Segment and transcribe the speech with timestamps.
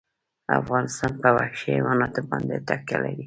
[0.59, 3.15] افغانستان په وحشي حیوانات باندې تکیه لري.